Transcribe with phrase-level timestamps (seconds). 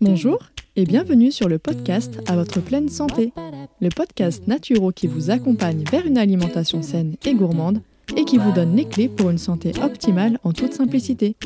[0.00, 0.38] Bonjour
[0.74, 3.32] et bienvenue sur le podcast À votre pleine santé,
[3.80, 7.82] le podcast naturo qui vous accompagne vers une alimentation saine et gourmande
[8.16, 11.36] et qui vous donne les clés pour une santé optimale en toute simplicité.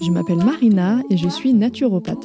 [0.00, 2.24] Je m'appelle Marina et je suis naturopathe.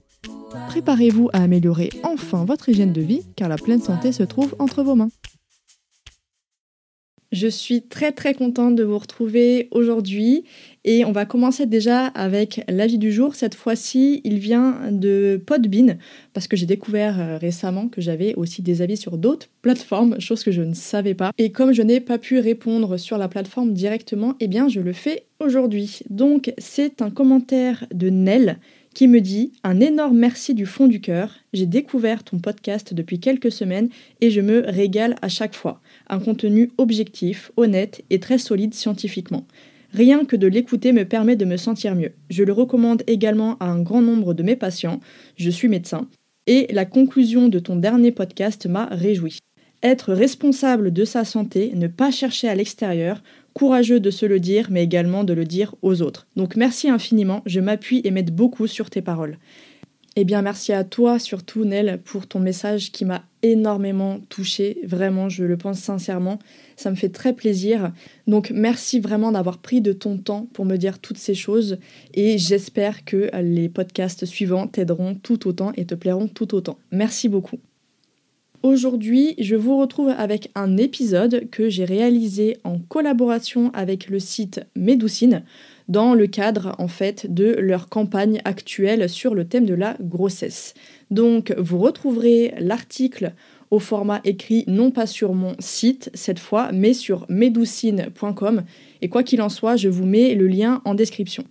[0.67, 4.83] Préparez-vous à améliorer enfin votre hygiène de vie car la pleine santé se trouve entre
[4.83, 5.09] vos mains.
[7.31, 10.43] Je suis très très contente de vous retrouver aujourd'hui
[10.83, 13.35] et on va commencer déjà avec l'avis du jour.
[13.35, 15.97] Cette fois-ci, il vient de Podbean
[16.33, 20.43] parce que j'ai découvert euh, récemment que j'avais aussi des avis sur d'autres plateformes, chose
[20.43, 21.31] que je ne savais pas.
[21.37, 24.91] Et comme je n'ai pas pu répondre sur la plateforme directement, eh bien je le
[24.91, 26.01] fais aujourd'hui.
[26.09, 28.59] Donc c'est un commentaire de Nell
[28.93, 31.35] qui me dit un énorme merci du fond du cœur.
[31.53, 33.89] J'ai découvert ton podcast depuis quelques semaines
[34.19, 35.81] et je me régale à chaque fois.
[36.09, 39.45] Un contenu objectif, honnête et très solide scientifiquement.
[39.93, 42.13] Rien que de l'écouter me permet de me sentir mieux.
[42.29, 44.99] Je le recommande également à un grand nombre de mes patients.
[45.35, 46.07] Je suis médecin.
[46.47, 49.39] Et la conclusion de ton dernier podcast m'a réjoui.
[49.83, 54.67] Être responsable de sa santé, ne pas chercher à l'extérieur, courageux de se le dire,
[54.69, 56.27] mais également de le dire aux autres.
[56.35, 59.37] Donc merci infiniment, je m'appuie et m'aide beaucoup sur tes paroles.
[60.17, 64.79] Eh bien, merci à toi surtout, Nel, pour ton message qui m'a énormément touchée.
[64.83, 66.37] Vraiment, je le pense sincèrement.
[66.75, 67.93] Ça me fait très plaisir.
[68.27, 71.77] Donc, merci vraiment d'avoir pris de ton temps pour me dire toutes ces choses.
[72.13, 76.77] Et j'espère que les podcasts suivants t'aideront tout autant et te plairont tout autant.
[76.91, 77.59] Merci beaucoup.
[78.63, 84.61] Aujourd'hui, je vous retrouve avec un épisode que j'ai réalisé en collaboration avec le site
[84.75, 85.43] Médoucine
[85.87, 90.75] dans le cadre en fait de leur campagne actuelle sur le thème de la grossesse.
[91.09, 93.33] Donc vous retrouverez l'article
[93.71, 98.61] au format écrit non pas sur mon site cette fois mais sur médoucine.com
[99.01, 101.45] et quoi qu'il en soit, je vous mets le lien en description.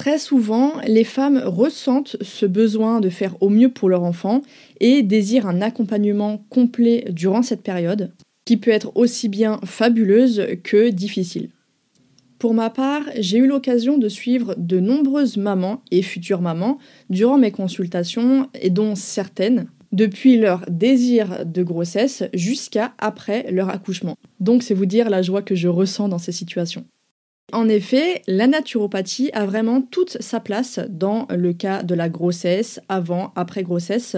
[0.00, 4.40] Très souvent, les femmes ressentent ce besoin de faire au mieux pour leur enfant
[4.80, 8.10] et désirent un accompagnement complet durant cette période,
[8.46, 11.50] qui peut être aussi bien fabuleuse que difficile.
[12.38, 16.78] Pour ma part, j'ai eu l'occasion de suivre de nombreuses mamans et futures mamans
[17.10, 24.16] durant mes consultations, et dont certaines, depuis leur désir de grossesse jusqu'à après leur accouchement.
[24.40, 26.86] Donc c'est vous dire la joie que je ressens dans ces situations.
[27.52, 32.80] En effet, la naturopathie a vraiment toute sa place dans le cas de la grossesse,
[32.88, 34.16] avant, après grossesse,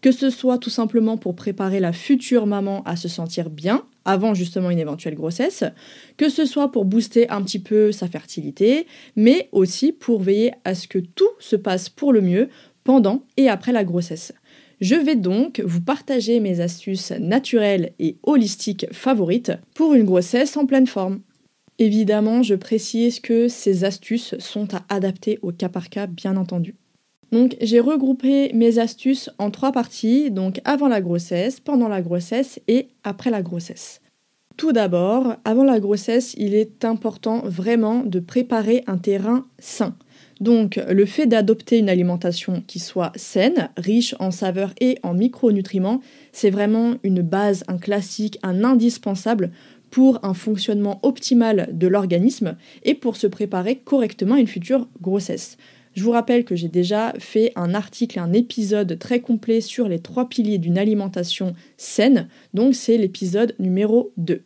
[0.00, 4.34] que ce soit tout simplement pour préparer la future maman à se sentir bien, avant
[4.34, 5.64] justement une éventuelle grossesse,
[6.16, 10.74] que ce soit pour booster un petit peu sa fertilité, mais aussi pour veiller à
[10.74, 12.48] ce que tout se passe pour le mieux
[12.84, 14.32] pendant et après la grossesse.
[14.80, 20.64] Je vais donc vous partager mes astuces naturelles et holistiques favorites pour une grossesse en
[20.64, 21.20] pleine forme.
[21.80, 26.74] Évidemment, je précise que ces astuces sont à adapter au cas par cas, bien entendu.
[27.32, 32.60] Donc j'ai regroupé mes astuces en trois parties, donc avant la grossesse, pendant la grossesse
[32.68, 34.02] et après la grossesse.
[34.58, 39.96] Tout d'abord, avant la grossesse, il est important vraiment de préparer un terrain sain.
[40.40, 46.00] Donc le fait d'adopter une alimentation qui soit saine, riche en saveurs et en micronutriments,
[46.32, 49.50] c'est vraiment une base, un classique, un indispensable
[49.90, 55.56] pour un fonctionnement optimal de l'organisme et pour se préparer correctement à une future grossesse.
[55.94, 59.98] Je vous rappelle que j'ai déjà fait un article un épisode très complet sur les
[59.98, 64.42] trois piliers d'une alimentation saine, donc c'est l'épisode numéro 2.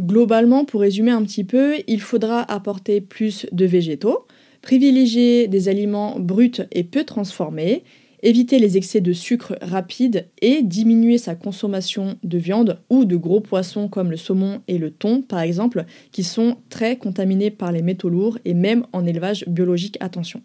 [0.00, 4.26] Globalement, pour résumer un petit peu, il faudra apporter plus de végétaux,
[4.62, 7.84] privilégier des aliments bruts et peu transformés,
[8.22, 13.40] éviter les excès de sucre rapide et diminuer sa consommation de viande ou de gros
[13.40, 17.82] poissons comme le saumon et le thon par exemple, qui sont très contaminés par les
[17.82, 20.42] métaux lourds et même en élevage biologique, attention.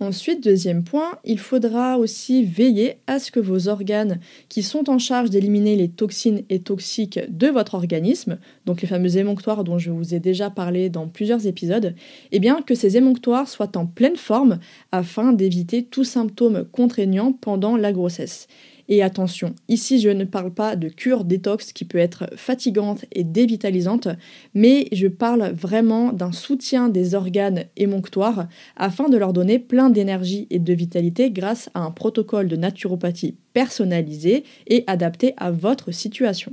[0.00, 4.18] Ensuite, deuxième point, il faudra aussi veiller à ce que vos organes
[4.48, 9.16] qui sont en charge d'éliminer les toxines et toxiques de votre organisme, donc les fameux
[9.16, 11.94] émonctoires dont je vous ai déjà parlé dans plusieurs épisodes,
[12.32, 14.58] eh bien que ces émonctoires soient en pleine forme
[14.90, 18.48] afin d'éviter tout symptôme contraignant pendant la grossesse.
[18.88, 23.24] Et attention, ici je ne parle pas de cure détox qui peut être fatigante et
[23.24, 24.08] dévitalisante,
[24.52, 28.46] mais je parle vraiment d'un soutien des organes émonctoires
[28.76, 33.36] afin de leur donner plein d'énergie et de vitalité grâce à un protocole de naturopathie
[33.54, 36.52] personnalisé et adapté à votre situation.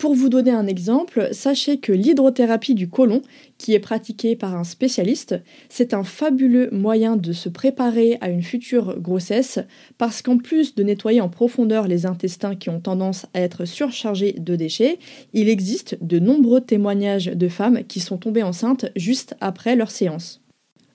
[0.00, 3.20] Pour vous donner un exemple, sachez que l'hydrothérapie du côlon,
[3.58, 5.34] qui est pratiquée par un spécialiste,
[5.68, 9.58] c'est un fabuleux moyen de se préparer à une future grossesse
[9.98, 14.32] parce qu'en plus de nettoyer en profondeur les intestins qui ont tendance à être surchargés
[14.32, 14.98] de déchets,
[15.34, 20.40] il existe de nombreux témoignages de femmes qui sont tombées enceintes juste après leur séance.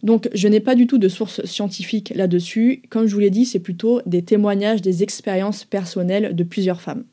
[0.02, 3.46] Donc je n'ai pas du tout de source scientifique là-dessus, comme je vous l'ai dit,
[3.46, 7.04] c'est plutôt des témoignages, des expériences personnelles de plusieurs femmes.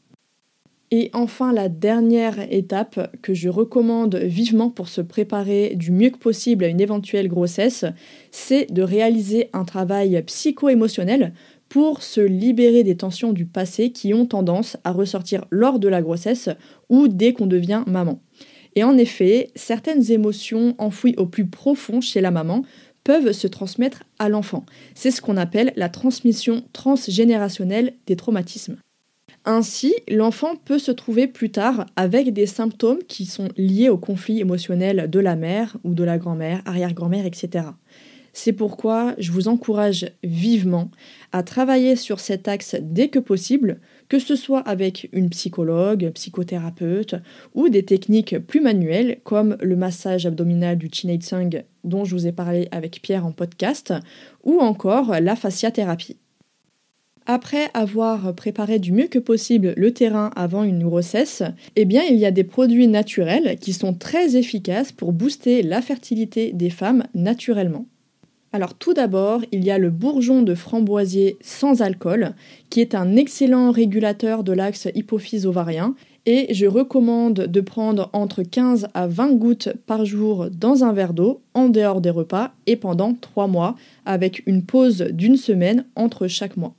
[0.94, 6.18] Et enfin, la dernière étape que je recommande vivement pour se préparer du mieux que
[6.18, 7.86] possible à une éventuelle grossesse,
[8.30, 11.32] c'est de réaliser un travail psycho-émotionnel
[11.70, 16.02] pour se libérer des tensions du passé qui ont tendance à ressortir lors de la
[16.02, 16.50] grossesse
[16.90, 18.20] ou dès qu'on devient maman.
[18.76, 22.64] Et en effet, certaines émotions enfouies au plus profond chez la maman
[23.02, 24.66] peuvent se transmettre à l'enfant.
[24.94, 28.76] C'est ce qu'on appelle la transmission transgénérationnelle des traumatismes.
[29.44, 34.40] Ainsi, l'enfant peut se trouver plus tard avec des symptômes qui sont liés au conflit
[34.40, 37.64] émotionnel de la mère ou de la grand-mère, arrière-grand-mère, etc.
[38.32, 40.90] C'est pourquoi je vous encourage vivement
[41.32, 47.16] à travailler sur cet axe dès que possible, que ce soit avec une psychologue, psychothérapeute
[47.54, 52.32] ou des techniques plus manuelles comme le massage abdominal du Tsung dont je vous ai
[52.32, 53.92] parlé avec Pierre en podcast
[54.44, 56.16] ou encore la fasciathérapie.
[57.26, 61.44] Après avoir préparé du mieux que possible le terrain avant une grossesse,
[61.76, 65.82] eh bien il y a des produits naturels qui sont très efficaces pour booster la
[65.82, 67.86] fertilité des femmes naturellement.
[68.52, 72.34] Alors tout d'abord, il y a le bourgeon de framboisier sans alcool,
[72.70, 75.94] qui est un excellent régulateur de l'axe hypophyse ovarien,
[76.26, 81.14] et je recommande de prendre entre 15 à 20 gouttes par jour dans un verre
[81.14, 86.26] d'eau en dehors des repas et pendant 3 mois, avec une pause d'une semaine entre
[86.26, 86.74] chaque mois.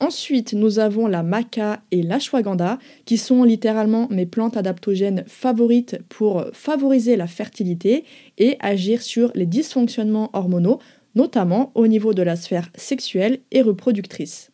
[0.00, 6.44] Ensuite, nous avons la maca et l'ashwagandha, qui sont littéralement mes plantes adaptogènes favorites pour
[6.52, 8.04] favoriser la fertilité
[8.38, 10.78] et agir sur les dysfonctionnements hormonaux,
[11.16, 14.52] notamment au niveau de la sphère sexuelle et reproductrice.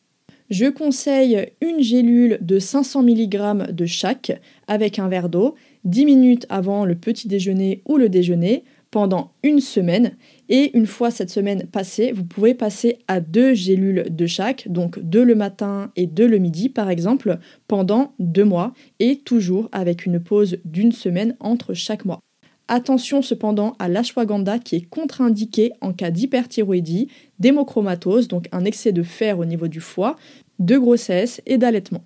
[0.51, 5.55] Je conseille une gélule de 500 mg de chaque avec un verre d'eau
[5.85, 8.65] 10 minutes avant le petit déjeuner ou le déjeuner
[8.95, 10.13] pendant une semaine.
[10.49, 15.01] Et une fois cette semaine passée, vous pouvez passer à deux gélules de chaque, donc
[15.01, 20.07] deux le matin et deux le midi par exemple, pendant deux mois, et toujours avec
[20.07, 22.21] une pause d'une semaine entre chaque mois.
[22.69, 27.09] Attention cependant à l'ashwagandha qui est contre-indiqué en cas d'hyperthyroïdie,
[27.41, 30.15] d'hémochromatose, donc un excès de fer au niveau du foie,
[30.61, 32.05] de grossesse et d'allaitement.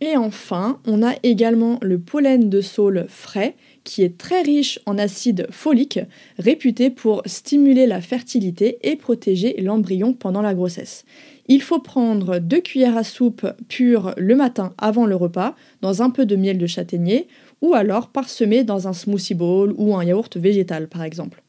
[0.00, 3.56] Et enfin, on a également le pollen de saule frais
[3.88, 5.98] qui est très riche en acide folique,
[6.38, 11.06] réputé pour stimuler la fertilité et protéger l'embryon pendant la grossesse.
[11.46, 16.10] Il faut prendre deux cuillères à soupe pures le matin avant le repas, dans un
[16.10, 17.28] peu de miel de châtaignier,
[17.62, 21.42] ou alors parsemé dans un smoothie bowl ou un yaourt végétal par exemple.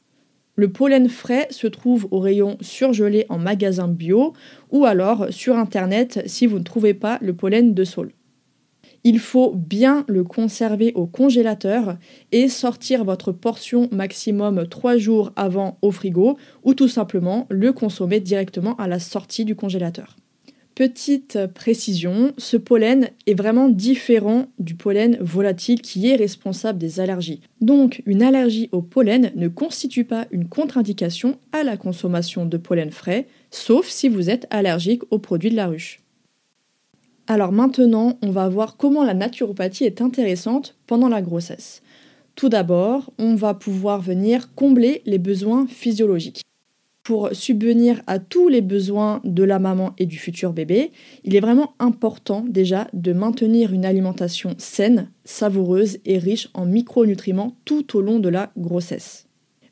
[0.56, 4.32] Le pollen frais se trouve au rayon surgelé en magasin bio
[4.72, 8.14] ou alors sur internet si vous ne trouvez pas le pollen de saule.
[9.04, 11.98] Il faut bien le conserver au congélateur
[12.32, 18.20] et sortir votre portion maximum 3 jours avant au frigo ou tout simplement le consommer
[18.20, 20.18] directement à la sortie du congélateur.
[20.76, 27.42] Petite précision, ce pollen est vraiment différent du pollen volatile qui est responsable des allergies.
[27.60, 32.92] Donc une allergie au pollen ne constitue pas une contre-indication à la consommation de pollen
[32.92, 36.00] frais, sauf si vous êtes allergique aux produits de la ruche.
[37.32, 41.84] Alors maintenant, on va voir comment la naturopathie est intéressante pendant la grossesse.
[42.34, 46.42] Tout d'abord, on va pouvoir venir combler les besoins physiologiques.
[47.04, 50.92] Pour subvenir à tous les besoins de la maman et du futur bébé,
[51.24, 57.56] il est vraiment important déjà de maintenir une alimentation saine, savoureuse et riche en micronutriments
[57.64, 59.28] tout au long de la grossesse.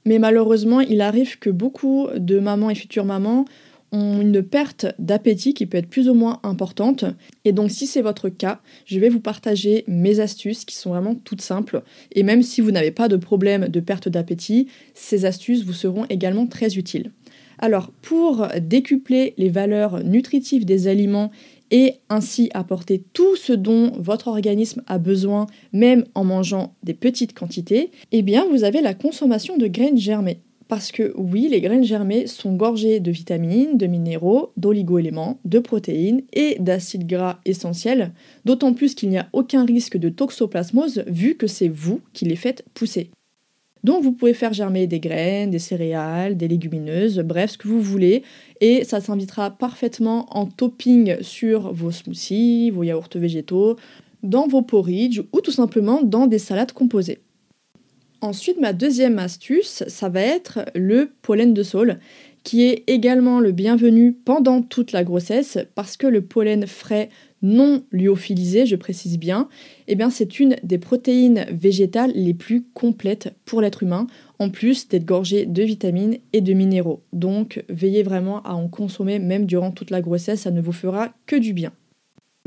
[0.05, 3.45] Mais malheureusement, il arrive que beaucoup de mamans et futures mamans
[3.91, 7.06] ont une perte d'appétit qui peut être plus ou moins importante.
[7.46, 11.15] Et donc si c'est votre cas, je vais vous partager mes astuces qui sont vraiment
[11.15, 11.84] toutes simples.
[12.12, 16.06] Et même si vous n'avez pas de problème de perte d'appétit, ces astuces vous seront
[16.10, 17.12] également très utiles.
[17.60, 21.32] Alors pour décupler les valeurs nutritives des aliments
[21.72, 27.34] et ainsi apporter tout ce dont votre organisme a besoin, même en mangeant des petites
[27.34, 30.39] quantités, eh bien vous avez la consommation de graines germées.
[30.67, 36.24] Parce que oui, les graines germées sont gorgées de vitamines, de minéraux, d'oligo-éléments, de protéines
[36.33, 38.12] et d'acides gras essentiels,
[38.43, 42.36] d'autant plus qu'il n'y a aucun risque de toxoplasmose vu que c'est vous qui les
[42.36, 43.12] faites pousser.
[43.83, 47.81] Donc vous pouvez faire germer des graines, des céréales, des légumineuses, bref, ce que vous
[47.81, 48.24] voulez,
[48.59, 53.77] et ça s'invitera parfaitement en topping sur vos smoothies, vos yaourts végétaux,
[54.24, 57.19] dans vos porridge ou tout simplement dans des salades composées.
[58.21, 62.00] Ensuite, ma deuxième astuce, ça va être le pollen de saule,
[62.43, 67.09] qui est également le bienvenu pendant toute la grossesse, parce que le pollen frais
[67.43, 69.47] non lyophilisé, je précise bien,
[69.88, 74.07] eh bien c'est une des protéines végétales les plus complètes pour l'être humain,
[74.39, 77.03] en plus d'être gorgé de vitamines et de minéraux.
[77.13, 81.13] Donc veillez vraiment à en consommer même durant toute la grossesse, ça ne vous fera
[81.27, 81.71] que du bien.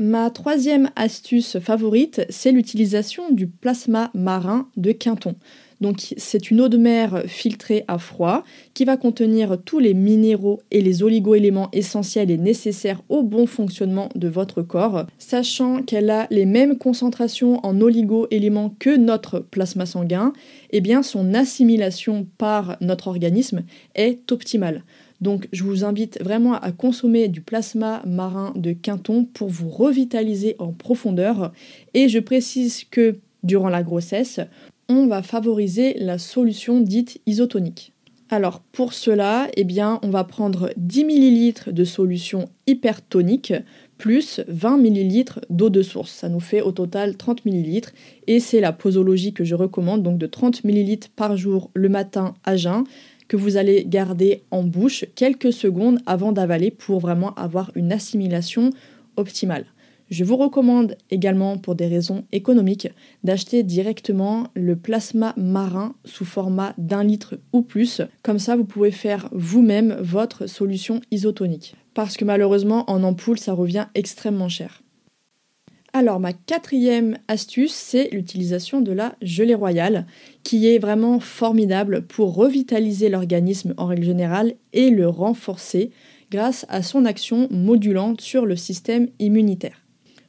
[0.03, 5.35] Ma troisième astuce favorite, c'est l'utilisation du plasma marin de Quinton.
[5.79, 8.43] Donc c'est une eau de mer filtrée à froid
[8.73, 14.09] qui va contenir tous les minéraux et les oligo-éléments essentiels et nécessaires au bon fonctionnement
[14.15, 20.33] de votre corps, sachant qu'elle a les mêmes concentrations en oligo-éléments que notre plasma sanguin,
[20.71, 23.61] eh bien son assimilation par notre organisme
[23.93, 24.83] est optimale.
[25.21, 30.55] Donc je vous invite vraiment à consommer du plasma marin de Quinton pour vous revitaliser
[30.59, 31.53] en profondeur.
[31.93, 34.39] Et je précise que durant la grossesse,
[34.89, 37.93] on va favoriser la solution dite isotonique.
[38.29, 39.67] Alors pour cela, eh
[40.01, 43.53] on va prendre 10 ml de solution hypertonique
[43.97, 46.11] plus 20 ml d'eau de source.
[46.11, 47.91] Ça nous fait au total 30 ml
[48.27, 52.33] et c'est la posologie que je recommande, donc de 30 ml par jour le matin
[52.45, 52.85] à jeun
[53.31, 58.71] que vous allez garder en bouche quelques secondes avant d'avaler pour vraiment avoir une assimilation
[59.15, 59.67] optimale.
[60.09, 62.89] Je vous recommande également pour des raisons économiques
[63.23, 68.01] d'acheter directement le plasma marin sous format d'un litre ou plus.
[68.21, 71.77] Comme ça, vous pouvez faire vous-même votre solution isotonique.
[71.93, 74.83] Parce que malheureusement, en ampoule, ça revient extrêmement cher.
[75.93, 80.05] Alors ma quatrième astuce, c'est l'utilisation de la gelée royale,
[80.43, 85.91] qui est vraiment formidable pour revitaliser l'organisme en règle générale et le renforcer
[86.31, 89.80] grâce à son action modulante sur le système immunitaire.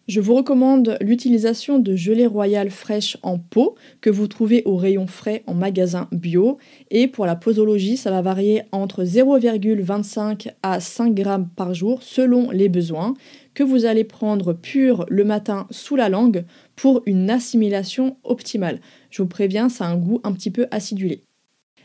[0.08, 5.06] Je vous recommande l'utilisation de gelée royale fraîche en pot que vous trouvez au rayon
[5.06, 6.58] frais en magasin bio.
[6.90, 12.50] Et pour la posologie, ça va varier entre 0,25 à 5 grammes par jour selon
[12.50, 13.14] les besoins
[13.54, 16.44] que vous allez prendre pur le matin sous la langue
[16.74, 18.80] pour une assimilation optimale.
[19.10, 21.22] Je vous préviens, ça a un goût un petit peu acidulé.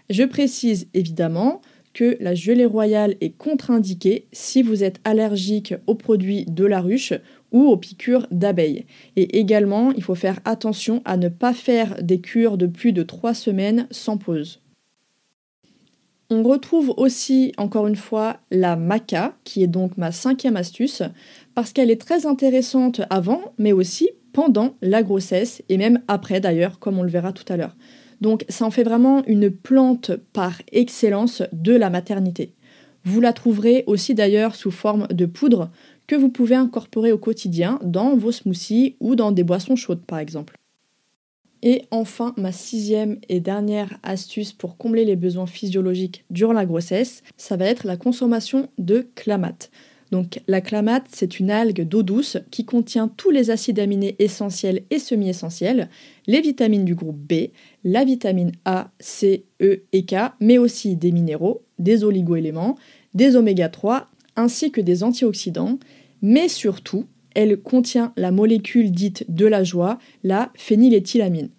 [0.09, 1.61] Je précise évidemment
[1.97, 7.13] que la gelée royale est contre-indiquée si vous êtes allergique aux produits de la ruche
[7.51, 8.85] ou aux piqûres d'abeilles.
[9.15, 13.03] Et également, il faut faire attention à ne pas faire des cures de plus de
[13.03, 14.61] 3 semaines sans pause.
[16.29, 21.01] On retrouve aussi, encore une fois, la maca, qui est donc ma cinquième astuce,
[21.55, 26.79] parce qu'elle est très intéressante avant, mais aussi pendant la grossesse, et même après d'ailleurs,
[26.79, 27.77] comme on le verra tout à l'heure.
[28.19, 32.53] Donc ça en fait vraiment une plante par excellence de la maternité.
[33.05, 35.71] Vous la trouverez aussi d'ailleurs sous forme de poudre
[36.07, 40.19] que vous pouvez incorporer au quotidien dans vos smoothies ou dans des boissons chaudes par
[40.19, 40.57] exemple.
[41.63, 47.23] Et enfin, ma sixième et dernière astuce pour combler les besoins physiologiques durant la grossesse,
[47.35, 49.71] ça va être la consommation de clamates.
[50.11, 54.83] Donc la clamate, c'est une algue d'eau douce qui contient tous les acides aminés essentiels
[54.89, 55.89] et semi-essentiels,
[56.27, 57.49] les vitamines du groupe B,
[57.83, 62.77] la vitamine A, C, E et K, mais aussi des minéraux, des oligoéléments,
[63.13, 65.79] des oméga 3 ainsi que des antioxydants,
[66.21, 71.49] mais surtout, elle contient la molécule dite de la joie, la phényléthylamine.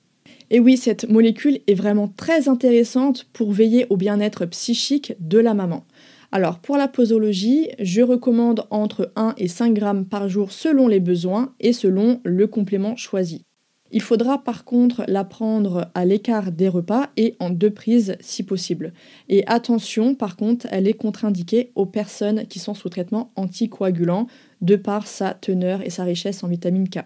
[0.50, 5.52] Et oui, cette molécule est vraiment très intéressante pour veiller au bien-être psychique de la
[5.52, 5.84] maman.
[6.32, 11.00] Alors pour la posologie, je recommande entre 1 et 5 grammes par jour selon les
[11.00, 13.44] besoins et selon le complément choisi.
[13.90, 18.42] Il faudra par contre la prendre à l'écart des repas et en deux prises si
[18.42, 18.92] possible.
[19.28, 24.26] Et attention, par contre, elle est contre-indiquée aux personnes qui sont sous traitement anticoagulant
[24.60, 27.00] de par sa teneur et sa richesse en vitamine K.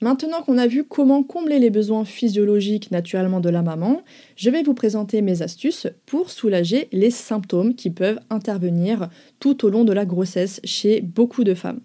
[0.00, 4.02] Maintenant qu'on a vu comment combler les besoins physiologiques naturellement de la maman,
[4.36, 9.08] je vais vous présenter mes astuces pour soulager les symptômes qui peuvent intervenir
[9.40, 11.80] tout au long de la grossesse chez beaucoup de femmes.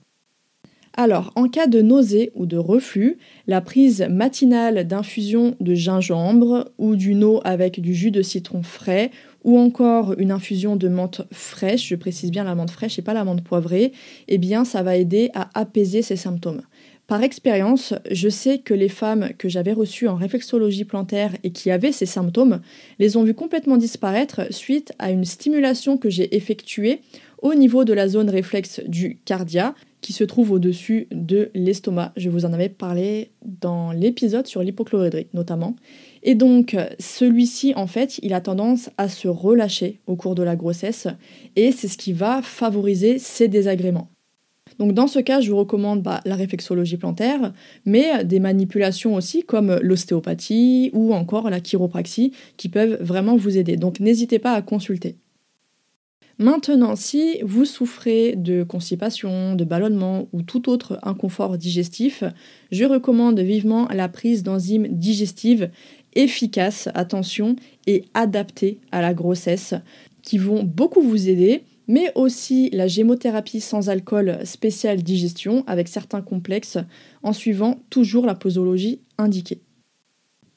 [0.96, 6.96] Alors, en cas de nausée ou de reflux, la prise matinale d'infusion de gingembre ou
[6.96, 9.10] d'une eau avec du jus de citron frais
[9.44, 13.16] ou encore une infusion de menthe fraîche, je précise bien la menthe fraîche et pas
[13.16, 13.92] la menthe poivrée,
[14.28, 16.62] eh bien ça va aider à apaiser ces symptômes.
[17.08, 21.72] Par expérience, je sais que les femmes que j'avais reçues en réflexologie plantaire et qui
[21.72, 22.62] avaient ces symptômes
[23.00, 27.02] les ont vus complètement disparaître suite à une stimulation que j'ai effectuée
[27.42, 32.12] au niveau de la zone réflexe du cardia qui se trouve au-dessus de l'estomac.
[32.18, 35.76] Je vous en avais parlé dans l'épisode sur l'hypochloridrie notamment.
[36.22, 40.56] Et donc celui-ci en fait, il a tendance à se relâcher au cours de la
[40.56, 41.08] grossesse
[41.56, 44.10] et c'est ce qui va favoriser ces désagréments.
[44.78, 47.54] Donc dans ce cas, je vous recommande bah, la réflexologie plantaire,
[47.86, 53.78] mais des manipulations aussi comme l'ostéopathie ou encore la chiropraxie qui peuvent vraiment vous aider.
[53.78, 55.16] Donc n'hésitez pas à consulter.
[56.40, 62.24] Maintenant, si vous souffrez de constipation, de ballonnement ou tout autre inconfort digestif,
[62.72, 65.70] je recommande vivement la prise d'enzymes digestives
[66.16, 69.76] efficaces, attention, et adaptées à la grossesse,
[70.22, 76.22] qui vont beaucoup vous aider mais aussi la gémothérapie sans alcool spéciale digestion avec certains
[76.22, 76.78] complexes
[77.24, 79.60] en suivant toujours la posologie indiquée.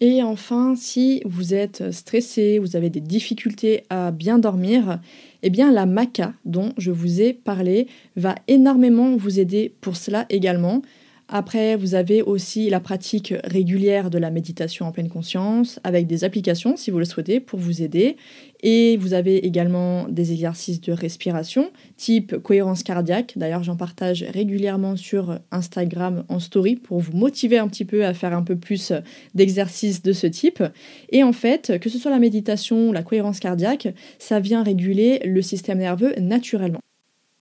[0.01, 5.01] Et enfin, si vous êtes stressé, vous avez des difficultés à bien dormir,
[5.43, 10.27] eh bien la maca dont je vous ai parlé va énormément vous aider pour cela
[10.29, 10.83] également.
[11.29, 16.23] Après, vous avez aussi la pratique régulière de la méditation en pleine conscience avec des
[16.23, 18.17] applications si vous le souhaitez pour vous aider.
[18.63, 23.33] Et vous avez également des exercices de respiration type cohérence cardiaque.
[23.35, 28.15] D'ailleurs, j'en partage régulièrement sur Instagram en story pour vous motiver un petit peu à
[28.15, 28.93] faire un peu plus
[29.35, 30.63] d'exercices de ce type.
[31.11, 33.89] Et en fait, que ce soit la méditation ou la cohérence cardiaque,
[34.21, 36.81] ça vient réguler le système nerveux naturellement.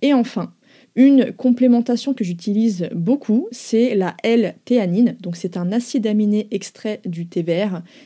[0.02, 0.54] Et enfin,
[0.96, 5.18] une complémentation que j'utilise beaucoup, c'est la L-théanine.
[5.20, 7.44] Donc c'est un acide aminé extrait du thé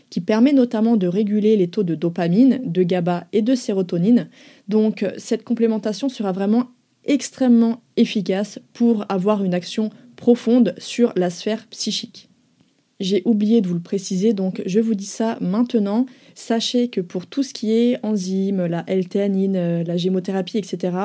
[0.10, 4.30] qui permet notamment de réguler les taux de dopamine, de GABA et de sérotonine.
[4.68, 6.70] Donc cette complémentation sera vraiment
[7.06, 12.29] extrêmement efficace pour avoir une action profonde sur la sphère psychique.
[13.00, 16.06] J'ai oublié de vous le préciser, donc je vous dis ça maintenant.
[16.36, 20.98] Sachez que pour tout ce qui est enzymes, la L-théanine, la gémothérapie, etc.,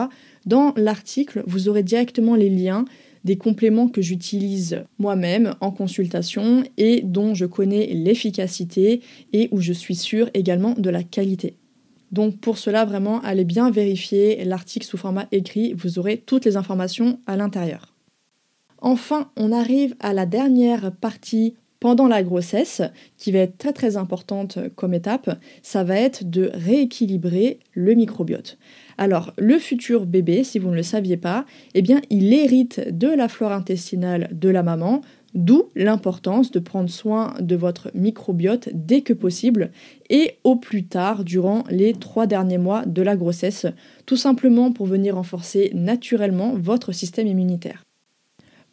[0.45, 2.85] dans l'article, vous aurez directement les liens
[3.25, 9.01] des compléments que j'utilise moi-même en consultation et dont je connais l'efficacité
[9.33, 11.57] et où je suis sûre également de la qualité.
[12.13, 16.57] Donc pour cela, vraiment, allez bien vérifier l'article sous format écrit, vous aurez toutes les
[16.57, 17.95] informations à l'intérieur.
[18.79, 21.55] Enfin, on arrive à la dernière partie
[21.85, 22.81] pendant la grossesse,
[23.19, 28.57] qui va être très très importante comme étape, ça va être de rééquilibrer le microbiote.
[28.97, 31.45] Alors, le futur bébé, si vous ne le saviez pas,
[31.75, 35.03] eh bien, il hérite de la flore intestinale de la maman,
[35.35, 39.71] d'où l'importance de prendre soin de votre microbiote dès que possible
[40.09, 43.67] et au plus tard durant les trois derniers mois de la grossesse,
[44.07, 47.84] tout simplement pour venir renforcer naturellement votre système immunitaire.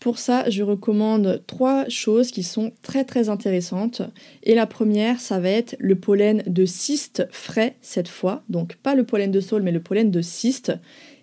[0.02, 4.02] Pour ça, je recommande trois choses qui sont très très intéressantes.
[4.42, 8.42] Et la première, ça va être le pollen de cyste frais cette fois.
[8.50, 10.74] Donc pas le pollen de saule, mais le pollen de cyste,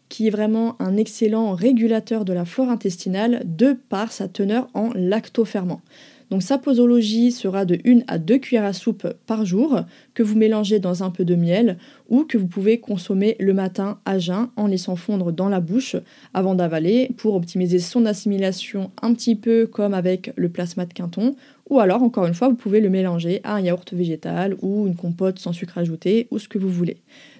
[0.08, 4.92] qui est vraiment un excellent régulateur de la flore intestinale de par sa teneur en
[4.94, 5.82] lactoferment.
[6.30, 9.80] Donc sa posologie sera de 1 à 2 cuillères à soupe par jour
[10.14, 13.98] que vous mélangez dans un peu de miel ou que vous pouvez consommer le matin
[14.04, 15.96] à jeun en laissant fondre dans la bouche
[16.34, 21.34] avant d'avaler pour optimiser son assimilation un petit peu comme avec le plasma de Quinton
[21.70, 24.96] ou alors encore une fois vous pouvez le mélanger à un yaourt végétal ou une
[24.96, 26.98] compote sans sucre ajouté ou ce que vous voulez.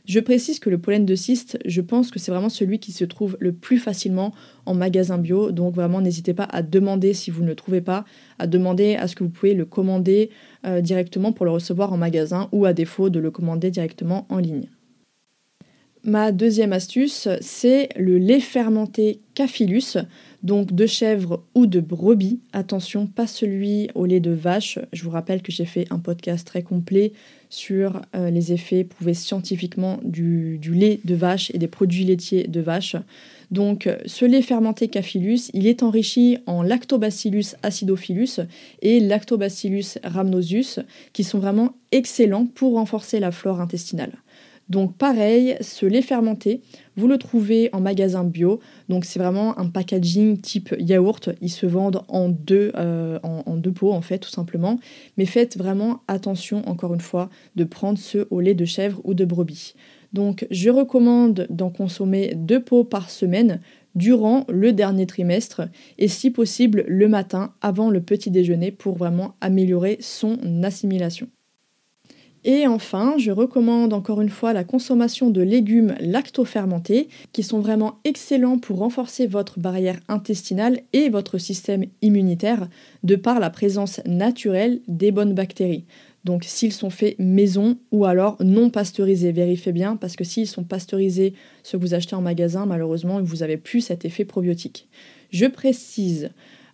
[0.09, 3.05] Je précise que le pollen de cyste, je pense que c'est vraiment celui qui se
[3.05, 4.33] trouve le plus facilement
[4.65, 5.53] en magasin bio.
[5.53, 8.07] Donc vraiment, n'hésitez pas à demander si vous ne le trouvez pas,
[8.39, 10.31] à demander à ce que vous pouvez le commander
[10.65, 14.39] euh, directement pour le recevoir en magasin ou à défaut de le commander directement en
[14.39, 14.71] ligne.
[16.05, 19.99] Ma deuxième astuce, c'est le lait fermenté Cafilus,
[20.43, 22.41] donc de chèvre ou de brebis.
[22.53, 24.79] Attention, pas celui au lait de vache.
[24.93, 27.13] Je vous rappelle que j'ai fait un podcast très complet
[27.51, 32.61] sur euh, les effets prouvés scientifiquement du, lait de vache et des produits laitiers de
[32.61, 32.97] vache.
[33.51, 38.41] Donc ce lait fermenté Cafilus, il est enrichi en Lactobacillus acidophilus
[38.83, 40.81] et Lactobacillus rhamnosus
[41.15, 44.13] qui sont vraiment excellents pour renforcer la flore intestinale.
[44.69, 46.61] Donc pareil, ce lait fermenté,
[46.97, 48.61] vous le trouvez en magasin bio.
[48.89, 51.31] Donc c'est vraiment un packaging type yaourt.
[51.41, 54.79] Ils se vendent en deux, euh, en, deux pots en fait tout simplement.
[55.17, 59.15] Mais faites vraiment attention encore une fois de prendre ce au lait de chèvre ou
[59.15, 59.75] de brebis.
[60.13, 63.61] Donc je recommande d'en consommer deux pots par semaine
[63.95, 65.63] durant le dernier trimestre
[65.99, 71.29] et si possible le matin avant le petit déjeuner pour vraiment améliorer son assimilation.
[72.45, 77.99] Et enfin, je recommande encore une fois la consommation de légumes lactofermentés qui sont vraiment
[78.05, 82.69] excellents pour renforcer votre barrière intestinale et votre système immunitaire
[83.03, 85.85] de par la présence naturelle des bonnes bactéries.
[86.25, 90.65] Donc s'ils sont faits maison ou alors non pasteurisés, vérifiez bien parce que s'ils sont
[90.65, 94.89] pasteurisés, ceux que vous achetez en magasin, malheureusement, vous n'avez plus cet effet probiotique.
[95.31, 96.31] Je précise,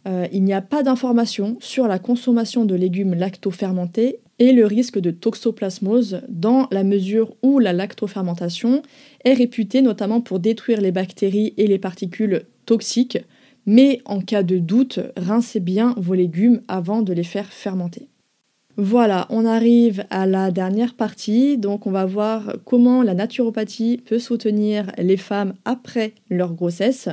[0.06, 4.98] euh, il n'y a pas d'information sur la consommation de légumes lactofermentés et le risque
[4.98, 8.82] de toxoplasmose dans la mesure où la lactofermentation
[9.24, 13.18] est réputée notamment pour détruire les bactéries et les particules toxiques,
[13.66, 18.08] mais en cas de doute, rincez bien vos légumes avant de les faire fermenter.
[18.76, 24.18] Voilà, on arrive à la dernière partie, donc on va voir comment la naturopathie peut
[24.18, 27.08] soutenir les femmes après leur grossesse.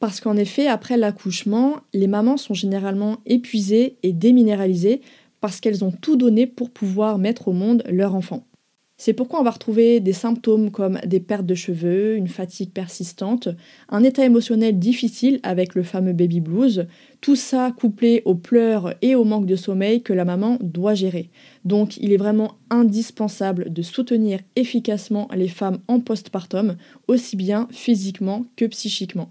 [0.00, 5.00] Parce qu'en effet, après l'accouchement, les mamans sont généralement épuisées et déminéralisées
[5.40, 8.44] parce qu'elles ont tout donné pour pouvoir mettre au monde leur enfant.
[9.00, 13.48] C'est pourquoi on va retrouver des symptômes comme des pertes de cheveux, une fatigue persistante,
[13.88, 16.88] un état émotionnel difficile avec le fameux baby blues,
[17.20, 21.30] tout ça couplé aux pleurs et au manque de sommeil que la maman doit gérer.
[21.64, 28.46] Donc il est vraiment indispensable de soutenir efficacement les femmes en postpartum, aussi bien physiquement
[28.56, 29.30] que psychiquement.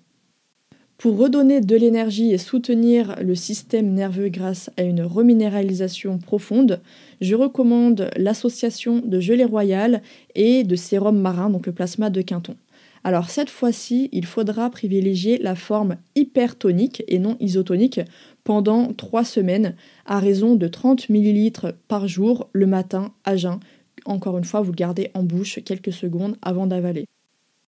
[0.98, 6.82] Pour redonner de l'énergie et soutenir le système nerveux grâce à une reminéralisation profonde,
[7.22, 10.02] je recommande l'association de gelée royale
[10.34, 12.56] et de sérum marin, donc le plasma de Quinton.
[13.04, 18.02] Alors cette fois-ci, il faudra privilégier la forme hypertonique et non isotonique
[18.44, 19.76] pendant 3 semaines
[20.08, 23.60] à raison de 30 ml par jour le matin à jeun.
[24.06, 27.06] Encore une fois, vous le gardez en bouche quelques secondes avant d'avaler.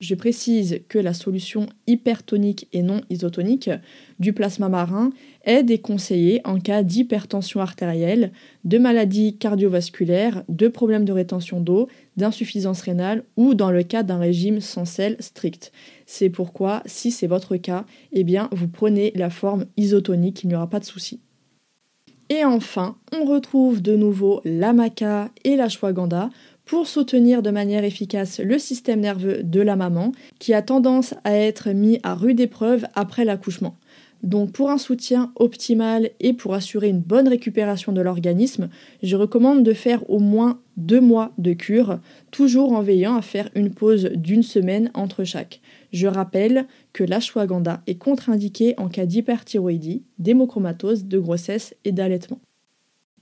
[0.03, 3.69] Je précise que la solution hypertonique et non isotonique
[4.19, 5.11] du plasma marin
[5.45, 8.33] est déconseillée en cas d'hypertension artérielle,
[8.65, 11.87] de maladies cardiovasculaires, de problèmes de rétention d'eau,
[12.17, 15.71] d'insuffisance rénale ou dans le cas d'un régime sans sel strict.
[16.05, 20.55] C'est pourquoi, si c'est votre cas, eh bien vous prenez la forme isotonique, il n'y
[20.55, 21.21] aura pas de souci.
[22.29, 26.29] Et enfin, on retrouve de nouveau la maca et la shwaganda
[26.65, 31.35] pour soutenir de manière efficace le système nerveux de la maman qui a tendance à
[31.35, 33.75] être mis à rude épreuve après l'accouchement.
[34.23, 38.69] Donc pour un soutien optimal et pour assurer une bonne récupération de l'organisme,
[39.03, 41.99] je recommande de faire au moins deux mois de cure,
[42.31, 45.59] toujours en veillant à faire une pause d'une semaine entre chaque.
[45.91, 52.39] Je rappelle que l'ashwagandha est contre-indiqué en cas d'hyperthyroïdie, d'hémochromatose, de grossesse et d'allaitement.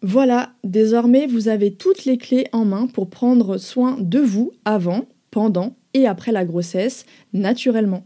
[0.01, 5.05] Voilà, désormais vous avez toutes les clés en main pour prendre soin de vous avant,
[5.29, 8.03] pendant et après la grossesse, naturellement.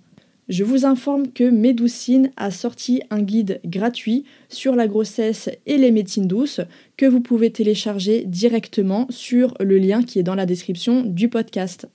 [0.48, 5.92] Je vous informe que Médoucine a sorti un guide gratuit sur la grossesse et les
[5.92, 6.62] médecines douces
[6.98, 11.88] que vous pouvez télécharger directement sur le lien qui est dans la description du podcast.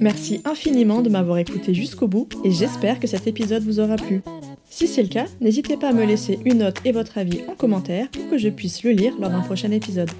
[0.00, 4.22] Merci infiniment de m'avoir écouté jusqu'au bout et j'espère que cet épisode vous aura plu.
[4.68, 7.54] Si c'est le cas, n'hésitez pas à me laisser une note et votre avis en
[7.54, 10.10] commentaire pour que je puisse le lire lors d'un prochain épisode.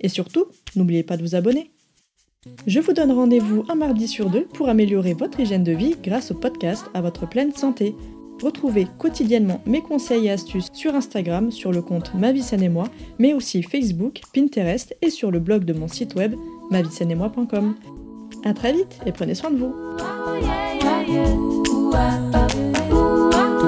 [0.00, 1.70] Et surtout, n'oubliez pas de vous abonner.
[2.66, 6.30] Je vous donne rendez-vous un mardi sur deux pour améliorer votre hygiène de vie grâce
[6.30, 7.94] au podcast à votre pleine santé.
[8.42, 13.32] Retrouvez quotidiennement mes conseils et astuces sur Instagram sur le compte Ma et moi, mais
[13.32, 16.34] aussi Facebook, Pinterest et sur le blog de mon site web
[16.70, 17.76] moi.com.
[18.44, 19.74] A très vite et prenez soin de vous.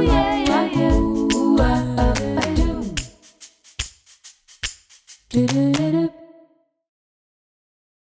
[0.01, 2.55] Oh, ah, ah, ah,
[5.29, 5.98] do do do do.